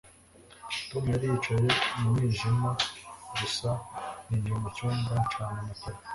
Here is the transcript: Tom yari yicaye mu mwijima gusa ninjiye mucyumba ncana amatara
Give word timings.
Tom 0.89 1.03
yari 1.13 1.25
yicaye 1.31 1.69
mu 1.99 2.07
mwijima 2.13 2.69
gusa 3.39 3.69
ninjiye 4.25 4.57
mucyumba 4.63 5.11
ncana 5.25 5.57
amatara 5.63 5.99